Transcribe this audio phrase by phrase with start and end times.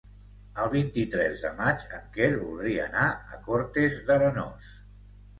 [0.61, 3.03] El vint-i-tres de maig en Quer voldria anar
[3.35, 4.73] a Cortes d'Arenós.